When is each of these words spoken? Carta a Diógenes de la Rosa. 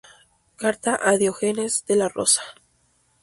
Carta 0.55 0.95
a 0.99 1.15
Diógenes 1.17 1.85
de 1.85 1.95
la 1.95 2.09
Rosa. 2.09 2.41